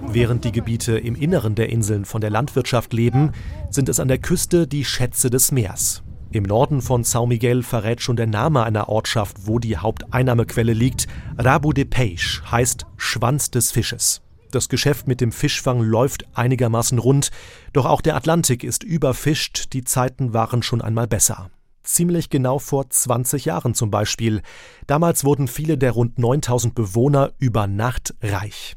Während 0.07 0.45
die 0.45 0.53
Gebiete 0.53 0.99
im 0.99 1.15
Inneren 1.15 1.55
der 1.55 1.69
Inseln 1.69 2.07
von 2.07 2.23
der 2.23 2.31
Landwirtschaft 2.31 2.95
leben, 2.95 3.33
sind 3.71 3.91
es 3.91 4.01
an 4.01 4.09
der 4.09 4.19
Küste 4.19 4.67
die 4.67 4.85
Schätze 4.85 5.29
des 5.29 5.53
Meers. 5.53 6.03
Im 6.31 6.45
Norden 6.45 6.81
von 6.81 7.05
São 7.05 7.27
Miguel 7.27 7.63
verrät 7.63 8.01
schon 8.01 8.17
der 8.17 8.27
Name 8.27 8.63
einer 8.63 8.89
Ortschaft, 8.89 9.47
wo 9.47 9.59
die 9.59 9.77
Haupteinnahmequelle 9.77 10.73
liegt. 10.73 11.07
Rabo 11.37 11.73
de 11.73 11.85
Peixe 11.85 12.41
heißt 12.51 12.87
Schwanz 12.97 13.51
des 13.51 13.71
Fisches. 13.71 14.23
Das 14.51 14.71
Geschäft 14.71 15.07
mit 15.07 15.21
dem 15.21 15.33
Fischfang 15.33 15.81
läuft 15.81 16.27
einigermaßen 16.35 16.99
rund, 16.99 17.31
doch 17.75 17.85
auch 17.85 18.01
der 18.01 18.17
Atlantik 18.17 18.65
ist 18.65 18.85
überfischt, 18.85 19.75
die 19.75 19.85
Zeiten 19.85 20.33
waren 20.33 20.63
schon 20.63 20.81
einmal 20.81 21.07
besser. 21.07 21.51
Ziemlich 21.83 22.31
genau 22.31 22.59
vor 22.59 22.89
20 22.89 23.45
Jahren 23.45 23.75
zum 23.75 23.91
Beispiel. 23.91 24.43
Damals 24.87 25.25
wurden 25.25 25.49
viele 25.49 25.77
der 25.77 25.93
rund 25.93 26.19
9000 26.19 26.75
Bewohner 26.75 27.33
über 27.39 27.67
Nacht 27.67 28.15
reich. 28.23 28.77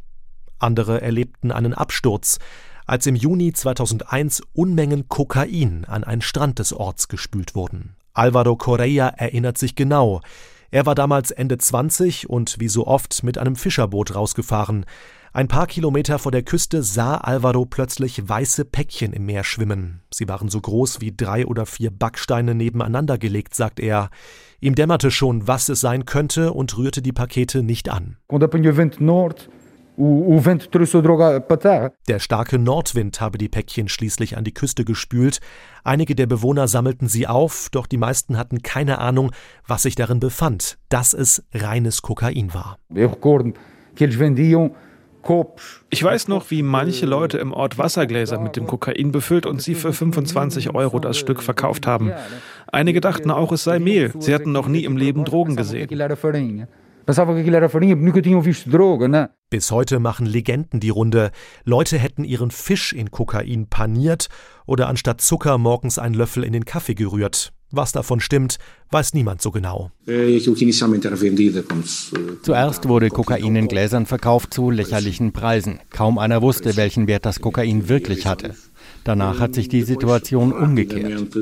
Andere 0.58 1.02
erlebten 1.02 1.52
einen 1.52 1.74
Absturz, 1.74 2.40
als 2.86 3.06
im 3.06 3.16
Juni 3.16 3.54
2001 3.54 4.42
Unmengen 4.54 5.08
Kokain 5.08 5.86
an 5.86 6.04
einen 6.04 6.22
Strand 6.22 6.60
des 6.60 6.74
Orts 6.74 7.08
gespült 7.08 7.56
wurden. 7.56 7.96
Alvaro 8.14 8.56
Correa 8.56 9.10
erinnert 9.10 9.58
sich 9.58 9.76
genau. 9.76 10.22
Er 10.72 10.86
war 10.86 10.96
damals 10.96 11.32
Ende 11.32 11.58
20 11.58 12.30
und 12.30 12.60
wie 12.60 12.68
so 12.68 12.88
oft 12.88 13.24
mit 13.24 13.38
einem 13.38 13.56
Fischerboot 13.56 14.16
rausgefahren. 14.16 14.86
Ein 15.36 15.50
paar 15.50 15.68
Kilometer 15.68 16.18
vor 16.18 16.32
der 16.32 16.44
Küste 16.44 16.82
sah 16.82 17.18
Alvaro 17.18 17.66
plötzlich 17.66 18.30
weiße 18.30 18.64
Päckchen 18.64 19.12
im 19.12 19.26
Meer 19.26 19.44
schwimmen. 19.44 20.00
Sie 20.10 20.30
waren 20.30 20.48
so 20.48 20.62
groß 20.62 21.02
wie 21.02 21.14
drei 21.14 21.46
oder 21.46 21.66
vier 21.66 21.92
Backsteine 21.92 22.56
nebeneinander 22.56 23.18
gelegt, 23.18 23.54
sagt 23.54 23.82
er. 23.82 24.12
Ihm 24.62 24.76
dämmerte 24.76 25.12
schon, 25.12 25.46
was 25.46 25.68
es 25.68 25.82
sein 25.82 26.06
könnte 26.06 26.54
und 26.54 26.78
rührte 26.78 27.02
die 27.02 27.12
Pakete 27.12 27.64
nicht 27.64 27.90
an. 27.90 28.16
Der 32.08 32.20
starke 32.20 32.58
Nordwind 32.58 33.20
habe 33.20 33.38
die 33.38 33.50
Päckchen 33.50 33.90
schließlich 33.90 34.38
an 34.38 34.46
die 34.46 34.54
Küste 34.54 34.86
gespült. 34.86 35.42
Einige 35.84 36.16
der 36.16 36.28
Bewohner 36.28 36.70
sammelten 36.70 37.10
sie 37.10 37.28
auf, 37.28 37.68
doch 37.72 37.88
die 37.88 37.98
meisten 37.98 38.38
hatten 38.38 38.62
keine 38.62 39.00
Ahnung, 39.00 39.32
was 39.68 39.84
sich 39.84 39.96
darin 39.96 40.22
befand, 40.22 40.78
dass 40.88 41.14
es 41.14 41.44
reines 41.54 42.02
Kokain 42.02 42.54
war. 42.54 42.78
Ich 43.96 44.86
weiß 46.04 46.28
noch, 46.28 46.52
wie 46.52 46.62
manche 46.62 47.06
Leute 47.06 47.38
im 47.40 47.52
Ort 47.52 47.78
Wassergläser 47.78 48.40
mit 48.40 48.56
dem 48.56 48.68
Kokain 48.68 49.12
befüllt 49.12 49.46
und 49.46 49.62
sie 49.62 49.76
für 49.76 49.92
25 49.92 50.74
Euro 50.76 51.00
das 51.00 51.18
Stück 51.18 51.42
verkauft 51.42 51.88
haben. 51.88 52.12
Einige 52.72 53.02
dachten 53.02 53.32
auch, 53.32 53.52
es 53.52 53.64
sei 53.64 53.80
Mehl. 53.80 54.14
Sie 54.20 54.34
hatten 54.34 54.52
noch 54.52 54.68
nie 54.68 54.84
im 54.84 54.98
Leben 54.98 55.26
Drogen 55.26 55.56
gesehen. 55.56 55.88
Bis 59.50 59.72
heute 59.72 60.00
machen 60.00 60.26
Legenden 60.26 60.80
die 60.80 60.90
Runde. 60.90 61.32
Leute 61.64 62.00
hätten 62.00 62.24
ihren 62.24 62.50
Fisch 62.50 62.94
in 62.94 63.12
Kokain 63.12 63.68
paniert 63.68 64.28
oder 64.66 64.88
anstatt 64.88 65.22
Zucker 65.22 65.58
morgens 65.58 66.00
einen 66.00 66.16
Löffel 66.16 66.44
in 66.44 66.54
den 66.54 66.66
Kaffee 66.66 66.96
gerührt. 66.96 67.54
Was 67.76 67.92
davon 67.92 68.22
stimmt, 68.22 68.58
weiß 68.92 69.14
niemand 69.16 69.42
so 69.42 69.52
genau. 69.52 69.92
Zuerst 72.42 72.88
wurde 72.88 73.10
Kokain 73.10 73.56
in 73.58 73.68
Gläsern 73.68 74.06
verkauft 74.06 74.54
zu 74.54 74.72
lächerlichen 74.72 75.34
Preisen. 75.34 75.80
Kaum 75.90 76.18
einer 76.18 76.42
wusste, 76.42 76.78
welchen 76.78 77.08
Wert 77.08 77.26
das 77.26 77.42
Kokain 77.42 77.90
wirklich 77.90 78.26
hatte. 78.28 78.56
Danach 79.04 79.42
hat 79.42 79.56
sich 79.56 79.68
die 79.68 79.82
Situation 79.82 80.54
umgekehrt. 80.54 81.36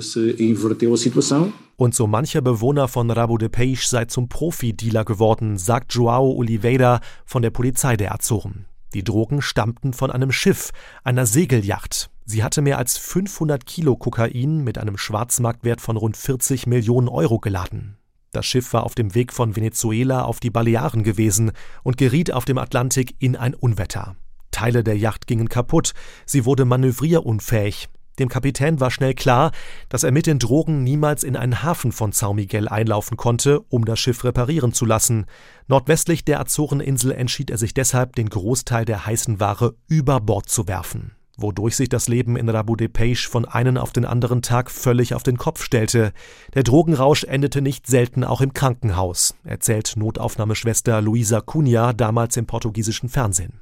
Und 1.75 1.93
so 1.93 2.07
mancher 2.07 2.41
Bewohner 2.41 2.87
von 2.87 3.11
Rabo 3.11 3.37
de 3.37 3.49
Peixe 3.49 3.89
sei 3.89 4.05
zum 4.05 4.27
Profi-Dealer 4.27 5.05
geworden, 5.05 5.59
sagt 5.59 5.93
Joao 5.93 6.31
Oliveira 6.31 6.99
von 7.25 7.43
der 7.43 7.51
Polizei 7.51 7.95
der 7.95 8.11
Azoren. 8.11 8.65
Die 8.95 9.03
Drogen 9.03 9.43
stammten 9.43 9.93
von 9.93 10.09
einem 10.09 10.31
Schiff, 10.31 10.71
einer 11.03 11.27
Segelyacht. 11.27 12.09
Sie 12.25 12.43
hatte 12.43 12.61
mehr 12.61 12.77
als 12.77 12.97
500 12.97 13.65
Kilo 13.65 13.97
Kokain 13.97 14.63
mit 14.63 14.77
einem 14.77 14.97
Schwarzmarktwert 14.97 15.81
von 15.81 15.97
rund 15.97 16.15
40 16.15 16.67
Millionen 16.67 17.09
Euro 17.09 17.39
geladen. 17.39 17.97
Das 18.31 18.45
Schiff 18.45 18.73
war 18.73 18.83
auf 18.83 18.95
dem 18.95 19.13
Weg 19.13 19.33
von 19.33 19.55
Venezuela 19.55 20.23
auf 20.23 20.39
die 20.39 20.49
Balearen 20.49 21.03
gewesen 21.03 21.51
und 21.83 21.97
geriet 21.97 22.31
auf 22.31 22.45
dem 22.45 22.57
Atlantik 22.57 23.15
in 23.19 23.35
ein 23.35 23.53
Unwetter. 23.53 24.15
Teile 24.51 24.83
der 24.83 24.97
Yacht 24.97 25.27
gingen 25.27 25.49
kaputt, 25.49 25.93
sie 26.25 26.45
wurde 26.45 26.65
manövrierunfähig. 26.65 27.89
Dem 28.19 28.29
Kapitän 28.29 28.79
war 28.79 28.91
schnell 28.91 29.15
klar, 29.15 29.51
dass 29.89 30.03
er 30.03 30.11
mit 30.11 30.27
den 30.27 30.39
Drogen 30.39 30.83
niemals 30.83 31.23
in 31.23 31.35
einen 31.35 31.63
Hafen 31.63 31.91
von 31.91 32.11
São 32.11 32.35
Miguel 32.35 32.67
einlaufen 32.67 33.17
konnte, 33.17 33.59
um 33.69 33.85
das 33.85 33.99
Schiff 33.99 34.23
reparieren 34.23 34.71
zu 34.71 34.85
lassen. 34.85 35.25
Nordwestlich 35.67 36.23
der 36.23 36.39
Azoreninsel 36.39 37.11
entschied 37.11 37.49
er 37.49 37.57
sich 37.57 37.73
deshalb, 37.73 38.15
den 38.15 38.29
Großteil 38.29 38.85
der 38.85 39.05
heißen 39.05 39.39
Ware 39.39 39.75
über 39.87 40.19
Bord 40.19 40.47
zu 40.47 40.67
werfen 40.67 41.15
wodurch 41.37 41.75
sich 41.75 41.89
das 41.89 42.07
Leben 42.07 42.35
in 42.37 42.49
Rabu 42.49 42.75
de 42.75 42.87
Peixe 42.87 43.29
von 43.29 43.45
einem 43.45 43.77
auf 43.77 43.91
den 43.91 44.05
anderen 44.05 44.41
Tag 44.41 44.69
völlig 44.69 45.13
auf 45.13 45.23
den 45.23 45.37
Kopf 45.37 45.63
stellte. 45.63 46.13
Der 46.53 46.63
Drogenrausch 46.63 47.23
endete 47.23 47.61
nicht 47.61 47.87
selten 47.87 48.23
auch 48.23 48.41
im 48.41 48.53
Krankenhaus, 48.53 49.35
erzählt 49.43 49.93
Notaufnahmeschwester 49.95 51.01
Luisa 51.01 51.41
Cunha 51.41 51.93
damals 51.93 52.37
im 52.37 52.45
portugiesischen 52.45 53.09
Fernsehen. 53.09 53.53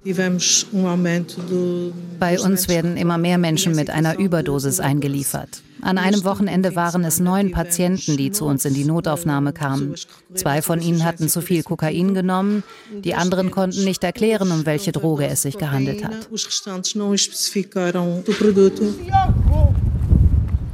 Bei 2.20 2.40
uns 2.40 2.68
werden 2.68 2.98
immer 2.98 3.18
mehr 3.18 3.38
Menschen 3.38 3.76
mit 3.76 3.90
einer 3.90 4.20
Überdosis 4.20 4.80
eingeliefert. 4.80 5.64
An 5.82 5.98
einem 5.98 6.24
Wochenende 6.24 6.76
waren 6.76 7.04
es 7.04 7.20
neun 7.20 7.52
Patienten, 7.52 8.18
die 8.18 8.32
zu 8.32 8.46
uns 8.46 8.66
in 8.66 8.74
die 8.74 8.86
Notaufnahme 8.86 9.54
kamen. 9.54 9.96
Zwei 10.34 10.62
von 10.62 10.82
ihnen 10.82 11.04
hatten 11.04 11.28
zu 11.28 11.42
viel 11.42 11.64
Kokain 11.64 12.14
genommen, 12.14 12.64
die 13.04 13.16
anderen 13.16 13.52
konnten 13.52 13.84
nicht 13.84 14.04
erklären, 14.04 14.52
um 14.52 14.66
welche 14.66 14.92
Droge 14.92 15.28
es 15.28 15.42
sich 15.42 15.58
gehandelt 15.58 16.04
hat. 16.04 16.30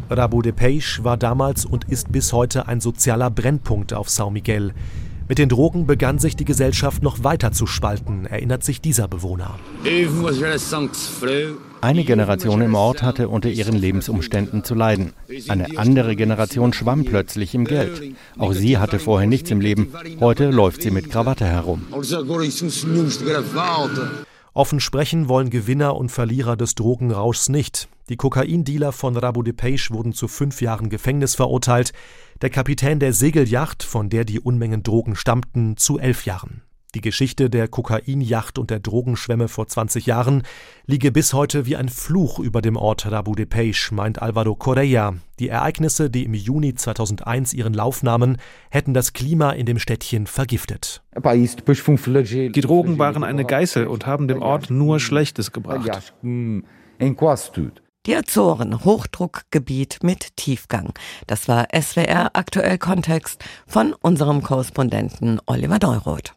Rabu 0.09 0.41
de 0.41 0.53
Peixe 0.53 1.03
war 1.03 1.17
damals 1.17 1.65
und 1.65 1.89
ist 1.89 2.11
bis 2.11 2.31
heute 2.31 2.67
ein 2.67 2.79
sozialer 2.79 3.29
Brennpunkt 3.29 3.93
auf 3.93 4.07
São 4.07 4.31
Miguel. 4.31 4.73
Mit 5.29 5.39
den 5.39 5.49
Drogen 5.49 5.85
begann 5.85 6.19
sich 6.19 6.35
die 6.37 6.45
Gesellschaft 6.45 7.03
noch 7.03 7.23
weiter 7.23 7.51
zu 7.51 7.67
spalten, 7.67 8.25
erinnert 8.25 8.63
sich 8.63 8.79
dieser 8.79 9.07
Bewohner. 9.09 9.59
Eine 11.81 12.03
Generation 12.05 12.61
im 12.61 12.75
Ort 12.75 13.03
hatte 13.03 13.27
unter 13.27 13.49
ihren 13.49 13.75
Lebensumständen 13.75 14.63
zu 14.63 14.73
leiden. 14.73 15.13
Eine 15.49 15.77
andere 15.77 16.15
Generation 16.15 16.71
schwamm 16.73 17.03
plötzlich 17.03 17.53
im 17.55 17.65
Geld. 17.65 18.15
Auch 18.37 18.53
sie 18.53 18.77
hatte 18.77 18.99
vorher 18.99 19.27
nichts 19.27 19.51
im 19.51 19.59
Leben. 19.59 19.93
Heute 20.21 20.49
läuft 20.49 20.81
sie 20.81 20.91
mit 20.91 21.09
Krawatte 21.09 21.45
herum. 21.45 21.85
Offen 24.57 24.79
sprechen 24.79 25.29
wollen 25.29 25.51
Gewinner 25.51 25.95
und 25.95 26.11
Verlierer 26.11 26.57
des 26.57 26.73
Drogenrauschs 26.73 27.47
nicht. 27.47 27.89
Die 28.09 28.15
Kokaindealer 28.15 28.91
von 28.91 29.15
Rabu 29.15 29.43
de 29.43 29.53
Peixe 29.53 29.93
wurden 29.93 30.13
zu 30.13 30.27
fünf 30.27 30.61
Jahren 30.61 30.89
Gefängnis 30.89 31.35
verurteilt, 31.35 31.93
der 32.41 32.49
Kapitän 32.49 32.99
der 32.99 33.13
Segelyacht, 33.13 33.83
von 33.83 34.09
der 34.09 34.25
die 34.25 34.39
Unmengen 34.39 34.81
Drogen 34.81 35.15
stammten, 35.15 35.77
zu 35.77 35.99
elf 35.99 36.25
Jahren. 36.25 36.63
Die 36.95 37.01
Geschichte 37.01 37.49
der 37.49 37.67
Kokainjacht 37.67 38.57
und 38.57 38.69
der 38.69 38.79
Drogenschwämme 38.79 39.49
vor 39.49 39.67
20 39.67 40.05
Jahren 40.05 40.43
liege 40.85 41.11
bis 41.11 41.33
heute 41.33 41.65
wie 41.65 41.75
ein 41.75 41.89
Fluch 41.89 42.39
über 42.39 42.61
dem 42.61 42.77
Ort 42.77 43.11
Rabu 43.11 43.35
de 43.35 43.45
Peixe, 43.45 43.93
meint 43.93 44.21
Alvaro 44.21 44.55
Correa. 44.55 45.15
Die 45.39 45.49
Ereignisse, 45.49 46.09
die 46.09 46.23
im 46.23 46.33
Juni 46.33 46.75
2001 46.75 47.53
ihren 47.53 47.73
Lauf 47.73 48.03
nahmen, 48.03 48.37
hätten 48.69 48.93
das 48.93 49.11
Klima 49.11 49.51
in 49.51 49.65
dem 49.65 49.79
Städtchen 49.79 50.27
vergiftet. 50.27 51.03
Die 51.13 52.61
Drogen 52.61 52.97
waren 52.97 53.23
eine 53.23 53.45
Geißel 53.45 53.87
und 53.87 54.05
haben 54.05 54.29
dem 54.29 54.41
Ort 54.41 54.69
nur 54.69 55.01
Schlechtes 55.01 55.51
gebracht. 55.51 56.13
Die 58.05 58.15
Azoren, 58.15 58.85
Hochdruckgebiet 58.85 59.99
mit 60.01 60.37
Tiefgang. 60.37 60.93
Das 61.27 61.49
war 61.49 61.67
SWR 61.77 62.29
aktuell 62.33 62.77
Kontext 62.77 63.43
von 63.67 63.93
unserem 63.93 64.41
Korrespondenten 64.41 65.41
Oliver 65.45 65.77
Deuroth. 65.77 66.33